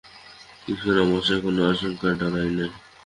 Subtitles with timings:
[0.65, 2.65] কিছু না মশায়, কোনো আশঙ্কায় ডরাই নে।